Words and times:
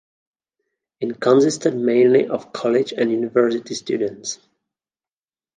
It 0.99 1.19
consisted 1.19 1.77
mainly 1.77 2.27
of 2.27 2.51
college 2.53 2.91
and 2.91 3.11
university 3.11 3.75
students. 3.75 4.39